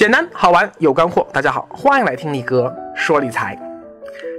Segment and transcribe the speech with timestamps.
[0.00, 3.54] 简单好玩有干货，大家好，欢迎来听力哥说理财。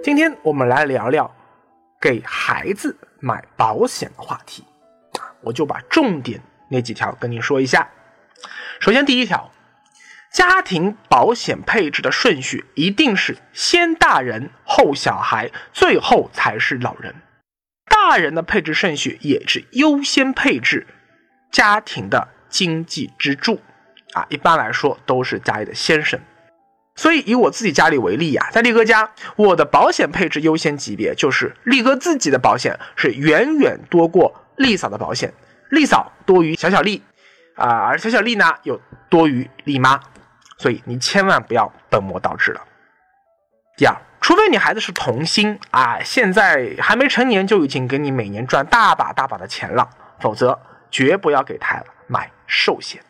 [0.03, 1.31] 今天我们来聊聊
[2.01, 4.65] 给孩子买保险的话题
[5.43, 7.87] 我就把重点那几条跟你说一下。
[8.79, 9.51] 首先第一条，
[10.33, 17.13] 家庭保险配置的顺序一定是先大人后小孩，最后才是老人。
[17.85, 20.87] 大人的配置顺序也是优先配置
[21.51, 23.61] 家庭的经济支柱
[24.13, 26.19] 啊，一般来说都是家里的先生。
[26.95, 35.33] 所以以我自己家里为例呀，在力哥家，我的保险配置优先级别就是力哥自己的保险是远远多过丽嫂的保险，
[35.69, 37.01] 丽嫂多于小小丽
[37.55, 38.79] 啊，而小小丽呢又
[39.09, 39.99] 多于丽妈，
[40.57, 42.61] 所以你千万不要本末倒置了。
[43.77, 43.95] 第二。
[44.23, 49.89] 除非你孩子是童星啊，现在还没成年就已经给你每年赚大把大把的钱了，
[50.19, 50.59] 否则
[50.91, 53.01] 绝不要给他买寿险。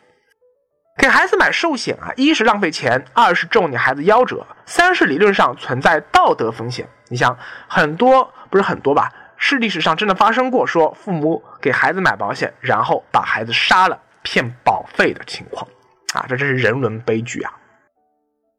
[1.02, 6.88] 给孩子买寿险啊，一是浪费钱，二是中你孩子夭折，三是理论上存在道德风险。
[7.08, 7.36] 你想，
[7.66, 9.12] 很多不是很多吧？
[9.36, 15.66] 是历史上真的发生过，说父母给孩子买保险，然后把孩子杀了骗保费的情况
[16.14, 17.52] 啊，这真是人伦悲剧啊！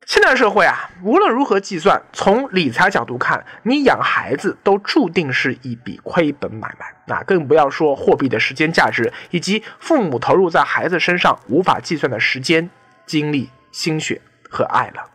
[0.06, 6.86] 现代社会啊，无论如何计算，从理财角度看，你养孩子都注定是一笔亏本买卖。
[7.06, 12.70] 那更不要说货币的时间价值，以及父母投入在孩子身上无法计算的时间、
[13.06, 15.10] 精力、心血和爱了。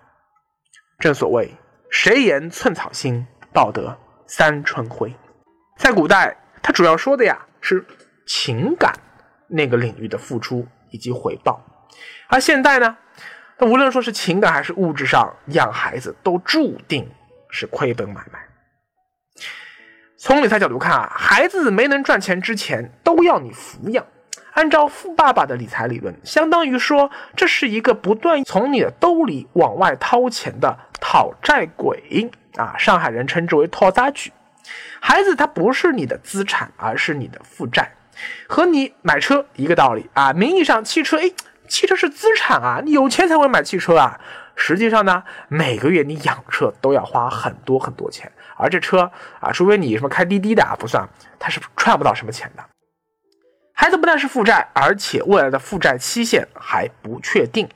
[0.98, 1.54] 正所谓
[1.90, 5.14] “谁言寸草心，报得三春晖”。
[5.78, 7.84] 在古代，它主要说的呀是
[8.26, 8.92] 情感
[9.48, 11.62] 那个领域的付出以及回报，
[12.28, 12.96] 而现代呢？
[13.60, 17.08] 那无论说是情感还是物质上养孩子，都注定
[17.50, 18.38] 是亏本买卖。
[20.16, 24.04] 从理财角度看啊，孩子没能赚钱之前都要你抚养。
[24.54, 32.74] 按照富爸爸的理财理论，相当于说这是一个不断从你的兜里往外掏钱的讨债鬼啊！
[32.76, 34.32] 上海人称之为“套杂局”。
[35.00, 37.92] 孩子他不是你的资产，而是你的负债，
[38.48, 40.32] 和你买车一个道理啊。
[40.32, 41.30] 名义上汽车哎。
[41.68, 44.18] 汽车是资产啊，你有钱才会买汽车啊。
[44.56, 49.08] 实际上呢，每个月你养车都要花很多很多钱，而这车
[49.38, 51.08] 啊，除非你什么开滴滴的啊，不算，
[51.38, 52.64] 它是赚不到什么钱的。
[53.72, 57.68] 孩子不但是负债，而且未来的负债期限还不确定。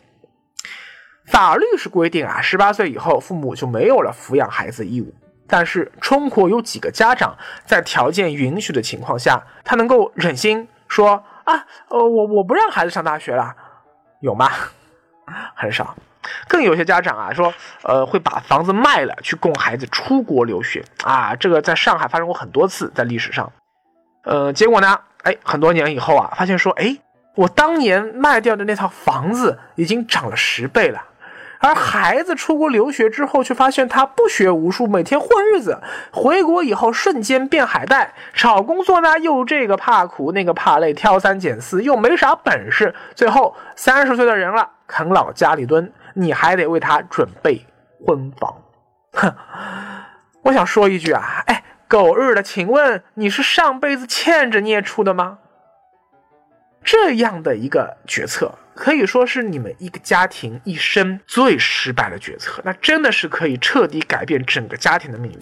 [1.26, 5.14] 法律是规定啊，十八岁以后父母就没有了抚养孩子义务。
[5.47, 13.54] 但是中国有几个家长在条件允许的情况下，他能够忍心说啊，呃，我我不让孩子上大学了。
[14.22, 14.48] 有吗？
[15.54, 15.94] 很少，
[16.48, 17.52] 更有些家长啊说，
[17.82, 23.52] 呃，会把房子卖了去供孩子出国留学啊，这个在上海发生过很多次，在历史上，
[24.24, 26.96] 呃，结果呢，哎，很多年以后啊，发现说，哎，
[27.36, 31.02] 我当年卖掉的那套房子已经涨了十倍了。
[31.62, 35.80] 而孩子出国留学之后，却发现他不学无术，每天混日子。
[36.10, 38.12] 回国以后，瞬间变海带。
[38.34, 42.92] 找工作呢，又这个怕苦，那个怕累，挑三拣四，又没啥本事。
[43.14, 47.64] 最后三十岁的人了，啃老家里蹲，你还得为他准备
[48.04, 48.52] 婚房。
[49.12, 49.32] 哼，
[50.42, 55.38] 我想说一句啊，哎，狗日的，请问你是上辈子欠着孽出的吗？
[56.82, 58.50] 这样的一个决策。
[58.74, 65.38] 可以说是你们一个家庭一生最失败的决策，那真的是可以彻底改变整个家庭的命运。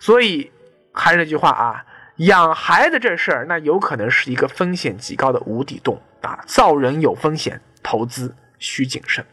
[0.00, 0.52] 所以
[0.92, 1.84] 还是那句话啊，
[2.16, 9.24] 养孩子这事儿，那有可能是一个风险极高的无底洞啊，造人有风险，投资需谨慎。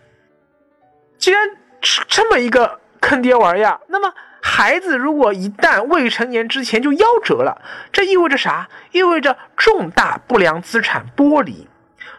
[1.18, 1.42] 既然
[1.82, 4.12] 是这么一个坑爹玩意儿，那么
[4.42, 7.62] 孩子如果一旦未成年之前就夭折了，
[7.92, 8.68] 这意味着啥？
[8.92, 11.68] 意味着重大不良资产剥离。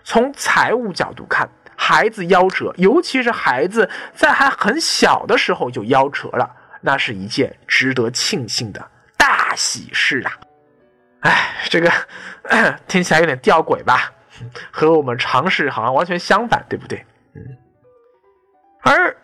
[0.07, 6.49] 从财务角度看，孩子夭折，尤其是孩子在还很小的时候就夭折了，
[6.81, 10.31] 那是一件值得庆幸的大喜事啊！
[11.23, 11.93] 哎，这个
[12.87, 14.13] 听起来有点吊诡吧？
[14.71, 17.05] 和我们常识好像完全相反，对不对？
[17.35, 17.43] 嗯。
[18.85, 19.17] 而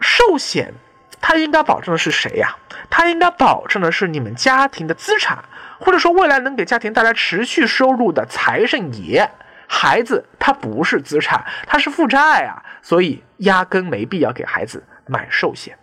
[0.00, 0.74] 寿险，
[1.20, 2.56] 它应该保证的是谁呀？
[2.90, 5.44] 它应该保证的是你们家庭的资产，
[5.78, 9.30] 或者说未来能给家庭带来持续收入的财神爷。
[9.66, 15.76] 孩子他不是资产，他是负债啊，所以压根没必要给孩子买寿险。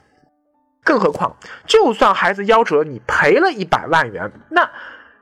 [0.84, 1.36] 更何况，
[1.68, 4.70] 就算孩子夭折，你赔了一百万元，那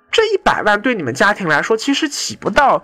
[0.10, 2.84] 这一百万对你们家庭来说，其实起不到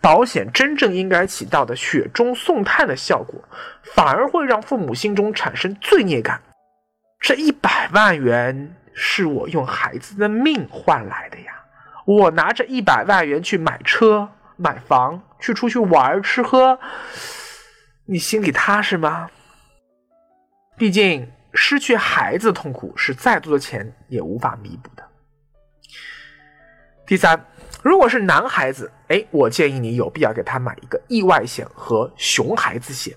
[0.00, 3.42] 保险真正应该起到的雪中送炭的效果，
[3.94, 6.40] 反而会让父母心中产生罪孽感。
[7.20, 11.52] 这一百万元是我用孩子的命换来的呀，
[12.04, 14.28] 我拿着一百万元去买车。
[14.58, 16.78] 买房去出去玩吃喝，
[18.04, 19.30] 你心里踏实吗？
[20.76, 25.04] 毕竟失去孩子的痛苦是再多的钱也无法弥补的。
[27.06, 27.42] 第三，
[27.82, 33.16] 如果是男孩子，哎，我建议你有必要给他买一个意外险和熊孩子险。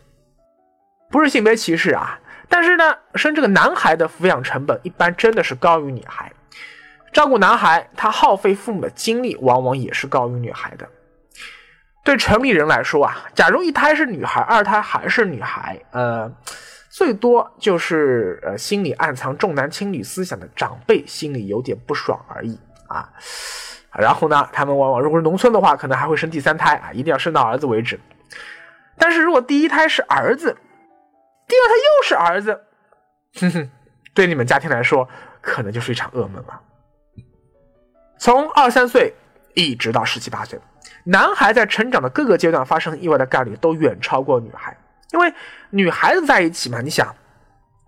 [1.10, 6.32] 不是性别歧视啊，但是呢，生这个男孩的抚养成本一般真的是高于女孩。
[7.12, 10.88] 照顾男孩，他耗费父母的精力往往也是高于女孩的。
[12.04, 16.32] 对城里人来说啊，假如一胎是女孩，二胎还是女孩，呃，
[16.90, 23.08] 最多就是呃心里暗藏重男轻女思想的长辈心里有点不爽而已啊。
[23.94, 28.00] 然后呢，他们往往如果是农村的话，可能还会生第三胎啊，一定要生到儿子为止。
[28.98, 30.56] 但是如果第一胎是儿子，
[31.48, 32.62] 第二胎又是儿子，
[33.40, 33.70] 哼哼，
[34.14, 35.08] 对你们家庭来说，
[35.42, 36.62] 可能就是一场噩梦了。
[38.18, 39.14] 从二三岁
[39.56, 40.60] 一直到十七八岁，
[41.04, 44.76] 男孩在成长的各个阶段发生意外的概率都远超过女孩，
[45.12, 45.34] 因为
[45.70, 47.16] 女孩子在一起嘛，你想，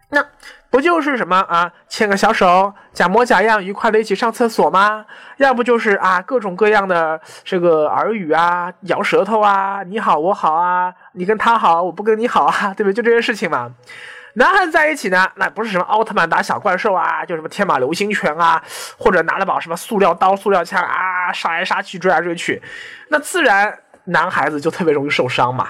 [0.09, 0.25] 那
[0.69, 5.05] 不就是什么啊，牵个小手，假模假样愉快的一起上厕所吗？
[5.37, 12.93] 要不就是啊，各种各样的这个耳语啊，咬舌头啊，你好我好啊，你跟他好，我不跟你好啊，对不对？
[12.93, 13.71] 就这些事情嘛。
[14.35, 18.63] 男孩子在一起呢，那不是什么奥特曼打小怪兽啊，就什么天马流星拳啊，
[18.97, 22.59] 或者拿了把什么塑料刀、塑料枪啊，杀来杀去、追来追去，
[23.09, 25.69] 那自然男孩子就特别容易受伤嘛，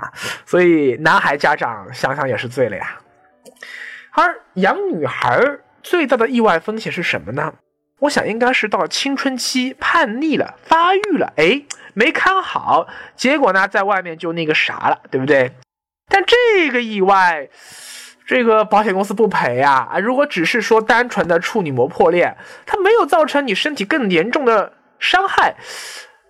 [0.00, 0.10] 啊，
[0.44, 2.98] 所以男孩家长想想也是醉了呀。
[4.12, 5.40] 而养女孩
[5.80, 7.54] 最大的意外风险是什么呢？
[8.00, 11.62] 我想应该是到了青春期叛逆了、发育了，哎，
[11.94, 15.52] 没看好，结果呢，在外面就那个啥了，对不对？
[16.08, 17.48] 但这个意外。
[18.30, 19.98] 这个保险公司不赔呀啊！
[19.98, 25.56] 如果只是说单纯的处女膜破裂，它没有造成你身体更严重的伤害，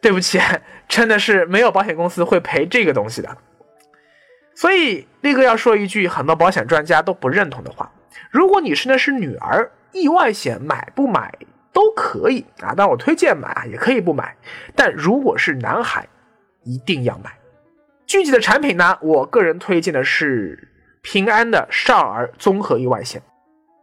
[0.00, 0.41] 对不起，
[0.88, 3.37] 真的是没有保险公司会赔这个东西的。
[4.55, 7.93] 所以力哥要说一句很多保险专家都不认同的话：
[8.31, 11.31] 如果你生的是女儿，意外险买不买
[11.70, 14.35] 都可以啊，但我推荐买啊，也可以不买。
[14.75, 16.08] 但如果是男孩，
[16.64, 17.31] 一定要买。
[18.06, 20.67] 具体的产品呢，我个人推荐的是。
[21.02, 23.23] 平安的少儿综合意外险，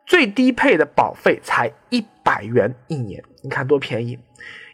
[0.06, 4.19] 最低配的保费才一百元一年，你看多便宜！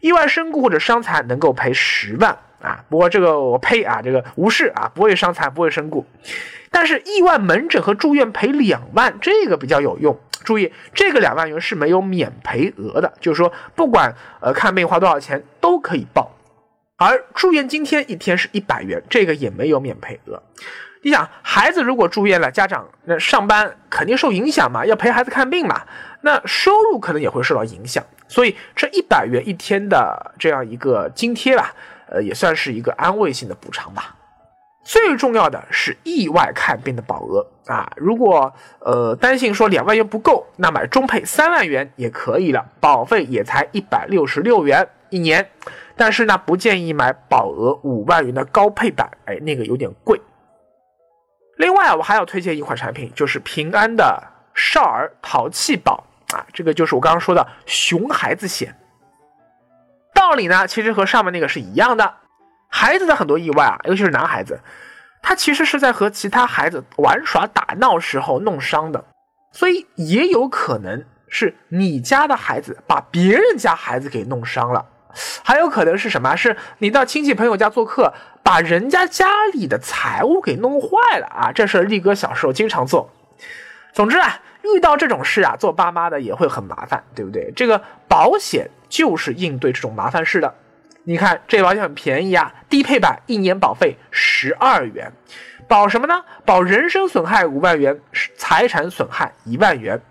[0.01, 6.05] 意外身故或者伤残能够赔十万啊，不过这个我呸啊，这个无视啊，不会伤残，不会身故。
[6.69, 10.19] 但是意外门诊和住院赔两万，这个比较有用。
[10.43, 16.35] 注意，这个两万元是没有免赔额的，就是说不管呃看病花多少钱都可以报。
[16.97, 20.43] 而住院津贴一天是一百元，这个也没有免赔额。
[21.05, 25.81] 你想，孩子如果住院了，家长那上班肯定受影响嘛，要陪孩子看病嘛，
[26.21, 28.01] 那收入可能也会受到影响。
[28.29, 31.73] 所以这一百元一天的这样一个津贴吧，
[32.07, 34.15] 呃，也算是一个安慰性的补偿吧。
[34.85, 45.45] 最重要的是意外看病的保额啊，如果呃担心说两万元不够，那买中配三万元也可以了，保费也才一百六十六元一年。
[45.97, 50.19] 但是呢，不建议买保额五万元的高配版，哎，那个有点贵。
[51.57, 54.21] 另外，我还要推荐一款产品，就是平安的
[54.53, 58.75] 少儿淘气宝啊，这个就是我刚刚说的熊孩子险。
[60.13, 62.15] 道理呢，其实和上面那个是一样的。
[62.69, 64.59] 孩子的很多意外啊，尤其是男孩子，
[65.21, 69.05] 他其实是在和其他孩子玩耍打闹时候弄伤的，
[69.51, 74.83] 所以也有可能是你家的孩子把别人家孩子给弄伤了。
[75.43, 76.35] 还有可能是什么？
[76.35, 81.51] 是你到亲戚朋友家做客，把人家家里的财物给弄坏了啊！
[81.51, 83.09] 这事力哥小时候经常做。
[83.93, 87.51] 总之啊，遇到这种事啊，做爸妈的也会很麻烦，对不对？
[87.55, 90.53] 这个保险就是应对这种麻烦事的。
[91.03, 95.11] 你看这保险很便宜啊，低配版一年保费十二元，
[95.67, 96.23] 保什么呢？
[96.45, 97.99] 保人身损害五万元，
[98.35, 100.01] 财产损害一万元。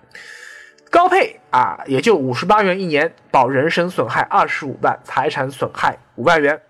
[0.92, 6.60] 高配啊，也就五十八元一年，保人身损害二十五万，财产损害五万元，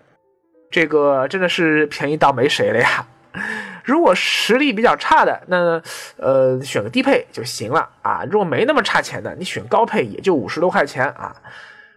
[0.71, 3.05] 这个真的是便宜到没谁了呀！
[3.83, 5.81] 如果实力比较差的，那
[6.15, 8.23] 呃选个低配就行了啊。
[8.31, 11.35] 如果没那么差钱的，你选高配也就五十多块钱啊。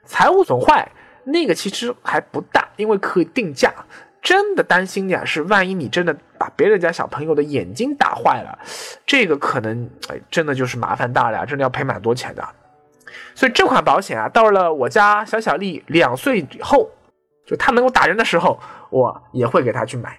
[0.04, 0.90] 财务损坏
[1.22, 3.72] 那个其实还不大，因为可以定价。
[4.26, 8.58] 真的担心的是，万一你真的把别人家小朋友的眼睛打坏了，
[9.06, 12.44] 这个可能哎，真的就是麻烦大了呀，真的要赔蛮多钱的。
[13.36, 16.90] 所以这款保险啊，到了我家小小丽两岁以后，
[17.46, 18.58] 就他能够打人的时候，
[18.90, 20.18] 我也会给他去买。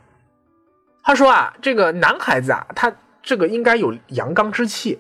[1.04, 2.90] 他说啊，这个男孩子啊，他
[3.22, 4.98] 这个应该有阳刚之气，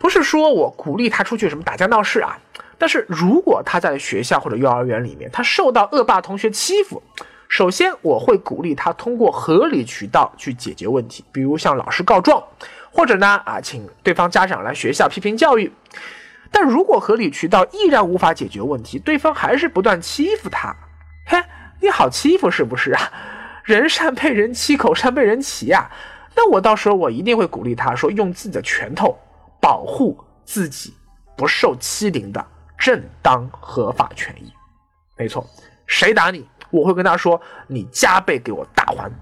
[0.00, 2.36] 不是说我鼓励他出去什么打架闹事啊，
[2.76, 7.00] 但是如果他在学校或者幼儿园里面，他受到恶霸同学欺负。
[7.52, 12.42] 首先，我会鼓励他通过合理渠道去解决问题，比如向老师告状，
[12.90, 15.70] 或者呢啊，请对方家长来学校批评教育。
[16.50, 20.74] 但如果合理渠道依然无法解决问题，对方还是不断欺负他，
[21.28, 21.44] 嘿，
[21.78, 23.12] 你好欺负是不是啊？
[23.64, 25.90] 人善被人欺，口善被人骑呀。
[26.34, 29.14] 那我到时候我一定会鼓励他说，用自己的拳头
[29.60, 30.16] 保护
[30.46, 30.94] 自己
[31.36, 32.42] 不受欺凌的
[32.78, 34.50] 正当合法权益。
[35.18, 35.46] 没错，
[35.92, 36.48] 谁打你？
[36.70, 39.12] 我会跟他说：“你加倍给我打还。”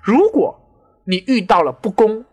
[0.00, 0.56] 如果
[1.02, 2.24] 你遇到了不公，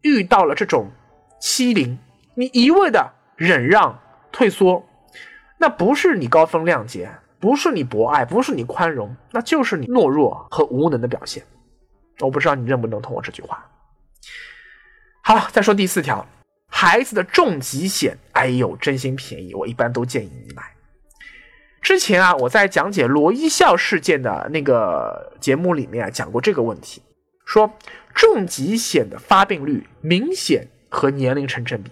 [0.00, 0.90] 遇到了这种
[1.38, 1.98] 欺凌，
[2.34, 4.00] 你一味的忍让、
[4.32, 4.82] 退缩，
[5.58, 11.44] 那不是你高风亮节，不是你博爱，不是你宽容，那就是你懦弱和无能的表现。
[12.20, 13.62] 我不知道你认不认同我这句话。
[15.22, 16.26] 好，再说第四条，
[16.70, 20.62] 孩子的重疾险，哎呦，真心便宜，我一般都建议你买。
[21.88, 27.00] 之前啊，我在讲解罗一笑事件的那个节目里面啊，讲过这个问题，
[27.46, 27.72] 说
[28.14, 31.90] 重疾险的发病率明显和年龄成正比，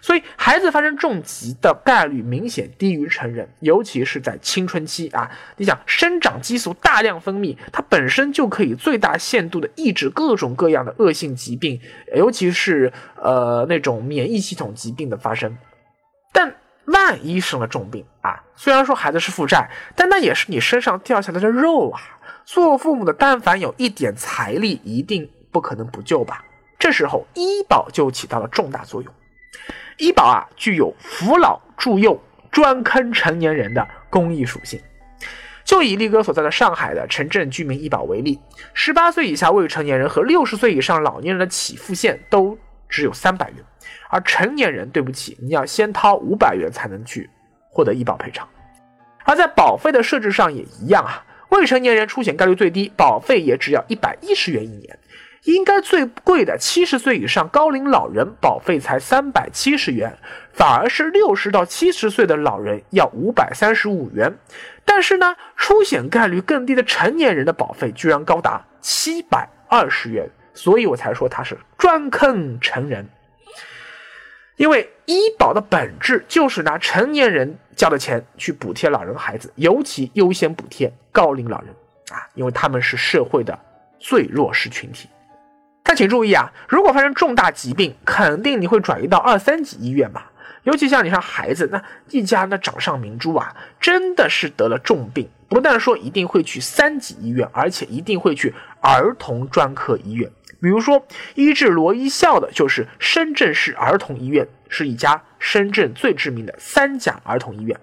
[0.00, 5.30] 所以孩子发生重疾的概率明显低于成人，尤其是在青春期啊。
[5.56, 11.80] 你想，生长激素大量分泌，它本身就可以最大限度的抑制各种各样的恶性疾病，
[12.16, 15.56] 尤其是呃那种免疫系统疾病的发生，
[16.86, 22.00] 万一生了重病啊，虽然说孩子是负债，但那也是你身上掉下来的肉啊。
[22.44, 26.44] 做父母的，但凡有一点财力，一定不可能不救吧？
[26.78, 29.12] 这时候医保就起到了重大作用。
[29.98, 32.20] 医保啊，具有扶老助幼、
[32.52, 34.80] 专坑成年人的公益属性。
[35.64, 38.38] 就以力哥所在的上海的城镇居民医保为例，
[38.72, 42.56] 十八岁以下未成年人和六十岁以上老年人的起付线都
[42.88, 43.58] 只有三百元。
[44.08, 47.28] 而成年人，对不起，你要先掏五百元才能去
[47.70, 48.48] 获得医保赔偿。
[49.24, 54.98] 而在保费的设置上也一样啊，未成年人出险概率最低，保费也只要一百一十元一年。
[55.44, 60.18] 应该最贵的七十岁以上高龄老人，保费才三百七十元，
[60.52, 64.32] 反而是六十到七十岁的老人要五百三十五元。
[64.84, 73.08] 但是呢，出险概率更低的成年人的保费居然高达七百二十元，所以我才说他是专坑成人。
[74.56, 81.68] 因为医保的本质就是拿成年人交的钱去补贴老人孩子，尤其优先补贴高龄老人
[82.10, 83.56] 啊，因为他们是社会的
[84.00, 85.10] 最弱势群体。
[85.82, 90.22] 但请注意啊，如果发生重大疾病，肯定你会转移到二三级医院嘛？
[90.62, 100.28] 尤其像你像孩子，那一家那掌上明珠啊，真的是得了重病，不但说一定会去三级医院，而且一定会去儿童专科医院。
[100.60, 107.78] 比如说，医治罗一笑的就是深圳市儿童医院，是一家深圳最知名的三甲儿童医院。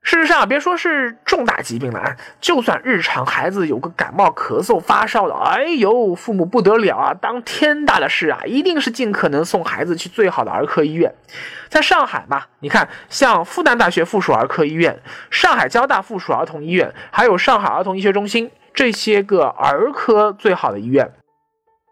[0.00, 11.12] 事实上，别说是重大疾病了啊，就算日常孩子有个感冒、咳嗽、发烧的，哎呦，父母不得了啊，当天大的事啊，一定是尽可能送孩子去最好的儿科医院。
[11.68, 14.98] 在上海嘛，你看，像复旦大学附属儿科医院、
[15.30, 21.12] 上海交大附属儿童医院，还有上海儿童医学中心这些个儿科最好的医院。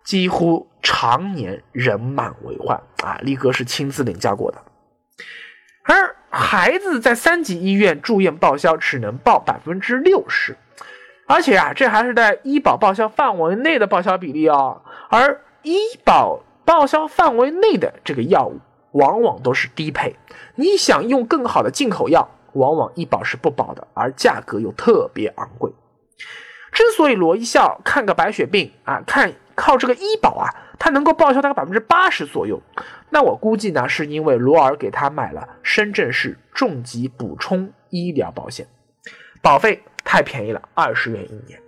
[0.06, 3.18] 几乎常年人满为患啊！
[3.22, 4.62] 力哥是亲自领教过的。
[5.82, 10.56] 而孩子在三级医院住院报销只能报百分之六十，
[11.26, 14.82] 而且啊，这还是在医保报销范围内的报销比例哦。
[15.10, 18.60] 而医保报销范围内的这个药物，
[18.92, 20.16] 往往都是低配。
[20.54, 25.72] 你想用更好的进口药，往往医保是不保的，而价格又特别昂贵。
[26.76, 29.32] 之所以罗一笑看个白血病啊，看。
[29.56, 30.44] 靠这个医保啊，
[30.78, 32.60] 他能够报销大概百分之八十左右。
[33.08, 38.66] 那我估计呢，是因为罗尔给他买了深圳市重疾补充医疗保险，
[39.40, 41.58] 保费太便宜了，二十元一年。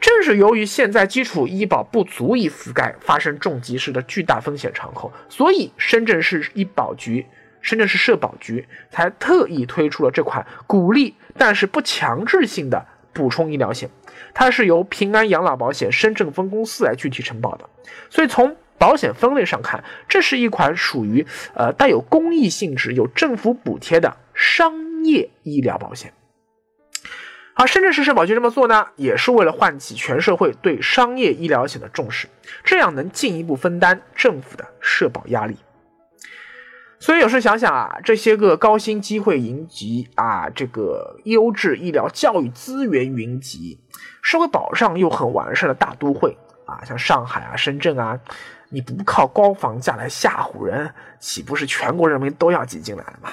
[0.00, 7.26] 正是由于现在基础医保不足以覆盖发生重疾时的巨大风险敞口，所以深圳市医保局、
[7.60, 12.86] 深圳市社保局才特意推出了这款鼓励但是不强制性的
[13.18, 13.90] 补充医疗险。
[14.32, 17.68] 它是由平安养老保险深圳分公司来具体承保的，
[18.08, 26.12] 所以从保险分类上看，这是一款属于呃带有公益性质、有政府补贴的商业医疗保险。
[27.54, 32.28] 而深圳市社保局这么做呢，也是为了唤起全社会对商业医疗险的重视，
[32.62, 35.56] 这样能进一步分担政府的社保压力。
[37.00, 43.78] 所以有时想想啊，这些个高薪机会云集啊，这个优质医疗教育资源云集，
[44.20, 46.36] 社会保障又很完善的大都会
[46.66, 48.18] 啊，像上海啊、深圳啊，
[48.70, 53.30] 你不靠高房价来吓唬人，岂不是全国人民都要挤进来了吗？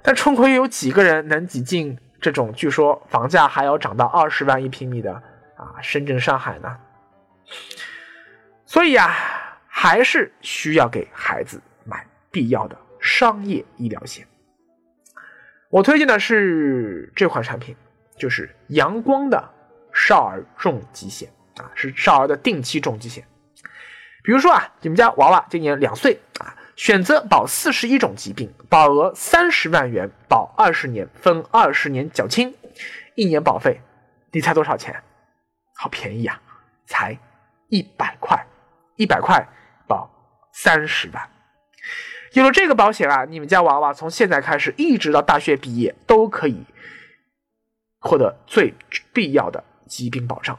[0.00, 5.12] 但终归有几个人能挤进这种据说房价还要涨到二十万一平米的
[5.56, 6.76] 啊，深圳、上海呢。
[8.64, 9.12] 所以呀，
[9.66, 11.60] 还是需要给孩子
[12.30, 14.26] 必要的商业医疗险。
[15.70, 17.76] 我推荐的是这款产品，
[18.16, 19.52] 就是阳光的
[19.92, 23.24] 少儿重疾险啊，是少儿的定期重疾险。
[24.22, 32.54] 比如说啊，你们家娃娃今年两岁啊，选择保四十一种疾病，保额三十万元，保二十年，分二十年缴清，
[33.14, 33.80] 一年保费，
[34.32, 35.02] 你猜多少钱？
[35.74, 36.40] 好便宜啊，
[36.86, 37.16] 才
[37.68, 38.44] 一百块，
[38.96, 39.46] 一百块
[39.86, 40.10] 保
[40.52, 41.28] 三十万。
[42.32, 46.62] 有了这个保险啊，你们家娃娃从现在开始一直到大学毕业都可以
[48.00, 48.74] 获得最
[49.12, 50.58] 必要的疾病保障。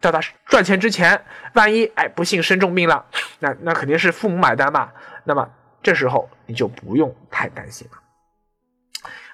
[0.00, 3.06] 到他赚钱之前，万一哎不幸生重病了，
[3.38, 4.92] 那那肯定是父母买单嘛。
[5.24, 5.48] 那么
[5.82, 7.98] 这时候你就不用太担心了。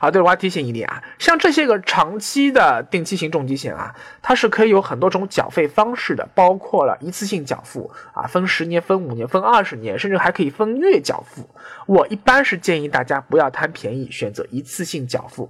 [0.02, 11.48] 好，对，我要提醒一点啊，像这些个长期的定期型重疾险啊，它是可以有很多种缴费方式的，包括了一次性缴付啊，分十年、分五年、分二十年，甚至还可以分月缴付。
[11.86, 15.48] 我一般是建议大家不要贪便宜，选择一次性缴付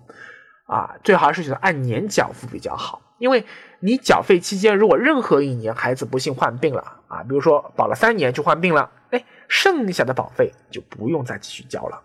[0.67, 3.43] 啊，最好是选择按年缴付比较好，因为
[3.81, 11.99] 你缴费期间如果任何一年孩子不幸患病了啊，比如说保了三年就患病了，哎，剩下的保费就不用再继续交了。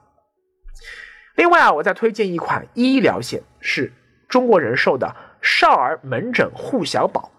[1.38, 3.94] 另外啊，我再推荐一款医疗险，是
[4.28, 7.32] 中国人寿的少儿门诊护小保。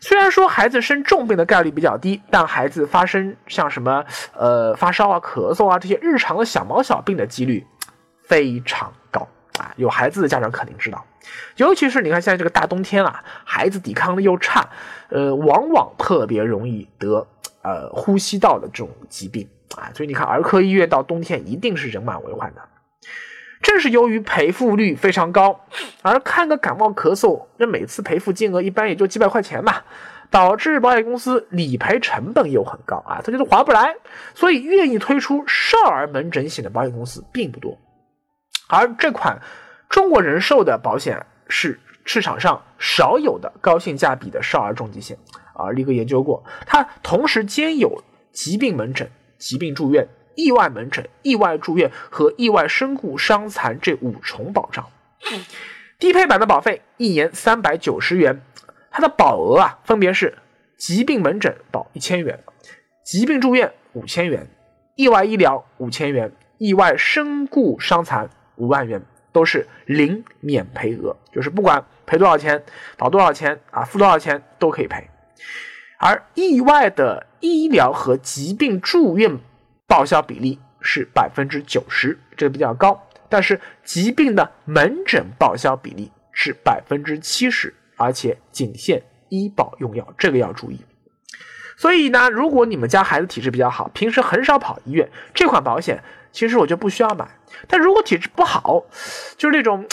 [0.00, 7.66] 虽然说孩子生重病的概率比较低，但孩子发生像什么呃发烧啊、咳嗽啊这些日常的小毛小病的几率
[8.22, 9.72] 非常高啊。
[9.76, 11.04] 有孩子的家长肯定知道，
[11.56, 14.66] 尤其是你看现在这个大冬天啊，孩子抵抗力又差，
[15.10, 17.26] 呃，往往特别容易得
[17.60, 19.92] 呃呼吸道的这种疾病啊。
[19.94, 22.62] 所以你看儿科医院到冬天一定是人满为患的。
[23.62, 25.64] 正是由于赔付率非常高，
[26.02, 29.82] 而看个感冒咳嗽，那每次赔付金额一般也就几百块钱嘛，
[30.30, 33.96] 导致保险公司理赔成本又很高啊，他觉得划不来，
[34.34, 37.76] 所以愿意推出少儿门诊险的保险公司并不多。
[38.68, 39.40] 而这款
[39.88, 45.18] 中国人寿的保险是市场上少有的高性价比的少儿重疾险
[45.54, 50.06] 啊，力哥研究过，它同时兼有疾病门诊、疾病住院。
[50.36, 54.86] 意外门诊、意外住院和意外身故伤残这五重保障，
[55.98, 58.42] 低配版的保费一年三百九十元，
[58.90, 60.38] 它的保额啊分别是
[60.76, 62.44] 疾病门诊保一千元，
[63.02, 64.46] 疾病住院五千元，
[64.94, 72.62] 意外医疗五千元，意外身故伤残五万元，都是零免赔额，就是不管赔多少钱、
[72.98, 75.08] 保多少钱啊、付多少钱都可以赔。
[75.98, 79.38] 而意外的医疗和疾病住院。
[79.86, 83.08] 报销比例是百分之九十，这个比较高。
[83.28, 90.80] 但是疾病的门诊报销比例是百分之七十，而且仅限医保用药，这个要注意。
[91.76, 97.28] 所以呢，如果你们家孩子体质比较好，平时很少跑医院，这款保险其实我就不需要买。
[97.66, 98.84] 但如果体质不好，
[99.36, 99.86] 就是那种。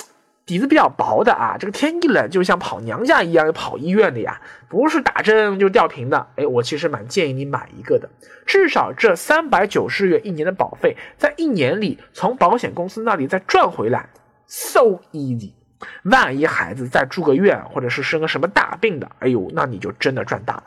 [0.46, 6.28] 底子比较薄的啊，这个天一冷就像跑娘家一样，要跑医院的呀，不是打针就吊瓶的。
[6.36, 8.10] 哎，我其实蛮建议你买一个的，
[8.46, 14.10] 至少这三百九十元一年的保费，在一年里从保险公司那里再赚回来
[14.46, 15.54] ，so easy。
[16.04, 20.64] 万一孩子再住个院，或者是生个什么大病的，哎呦，那你就真的赚大了。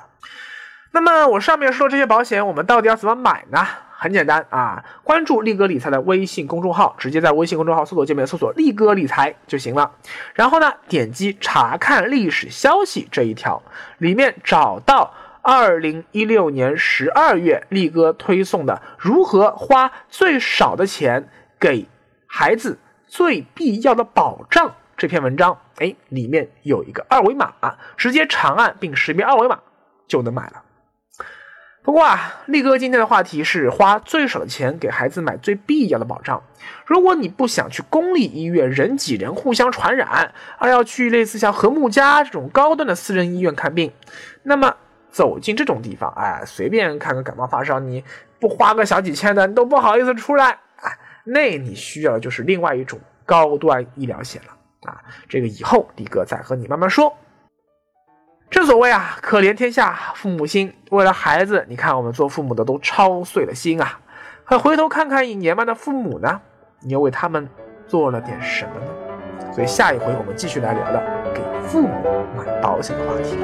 [0.92, 3.66] 那么我上面说这些保险，我们到底要怎么买呢？
[3.98, 9.90] 很简单啊，关注力哥理财的微信公众号，直接在微信公众号搜索界面搜索“力哥理财”就行了。
[10.34, 13.62] 然后呢，点击查看历史消息这一条，
[13.96, 21.88] 里面找到二零一六年十二月力哥推送的“如何花最少的钱给
[22.26, 25.58] 孩子最必要的保障”这篇文章。
[25.78, 27.54] 哎，里面有一个二维码，
[27.96, 29.58] 直接长按并识别二维码
[30.06, 30.62] 就能买了。
[31.86, 36.42] 不过啊，力哥今天的话题是花最少的钱给孩子买最必要的保障。
[36.84, 43.92] 如果你不想去公立医院人挤人互相传染，而要去类似像和睦家这种高端的私人医院看病，
[44.42, 44.74] 那么
[45.10, 48.02] 走进这种地方，哎，随便看个感冒发烧，你
[48.40, 50.58] 不花个小几千的，你都不好意思出来。
[50.82, 55.00] 哎，那你需要的就是另外一种高端医疗险了啊！
[55.28, 57.16] 这个以后力哥再和你慢慢说。
[58.50, 60.72] 正所谓啊，可怜天下父母心。
[60.90, 64.00] 为了孩子，你看我们做父母的都操碎了心啊。
[64.44, 66.40] 可回头看看你年迈的父母呢，
[66.80, 67.48] 你又为他们
[67.86, 69.52] 做了点什么呢？
[69.52, 71.02] 所以下一回我们继续来聊聊
[71.34, 73.36] 给父母买保险的话题。